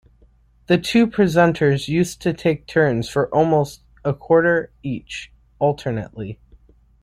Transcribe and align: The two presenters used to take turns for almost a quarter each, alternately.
The 0.65 0.79
two 0.79 1.05
presenters 1.05 1.87
used 1.87 2.23
to 2.23 2.33
take 2.33 2.65
turns 2.65 3.07
for 3.07 3.29
almost 3.29 3.83
a 4.03 4.15
quarter 4.15 4.71
each, 4.81 5.31
alternately. 5.59 6.39